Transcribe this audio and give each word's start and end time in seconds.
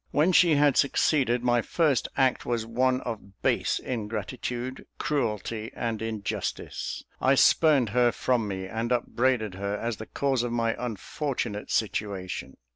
When 0.09 0.31
she 0.31 0.55
had 0.55 0.77
succeeded, 0.77 1.43
my 1.43 1.61
first 1.61 2.07
act 2.17 2.43
was 2.43 2.65
one 2.65 3.01
of 3.01 3.39
base 3.43 3.77
ingratitude, 3.77 4.87
cruelty, 4.97 5.69
and 5.75 6.01
injustice: 6.01 7.03
I 7.21 7.35
spurned 7.35 7.89
her 7.89 8.11
from 8.11 8.47
me, 8.47 8.65
and 8.65 8.91
upbraided 8.91 9.53
her 9.53 9.75
as 9.77 9.97
the 9.97 10.07
cause 10.07 10.41
of 10.41 10.51
my 10.51 10.75
unfortunate 10.83 11.69
situation. 11.69 12.57